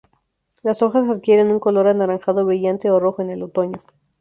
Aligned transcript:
Las 0.63 0.81
hojas 0.81 1.07
adquieren 1.07 1.51
un 1.51 1.59
color 1.59 1.87
anaranjado 1.87 2.43
brillante 2.43 2.89
o 2.89 2.99
rojo 2.99 3.21
en 3.21 3.29
el 3.29 3.43
otoño. 3.43 3.83